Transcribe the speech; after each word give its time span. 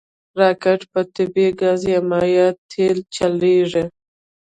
راکټ 0.39 0.81
په 0.93 0.99
طبعي 1.15 1.47
ګاز 1.59 1.81
یا 1.91 1.99
مایع 2.09 2.47
تېلو 2.71 3.03
چلیږي 3.15 3.83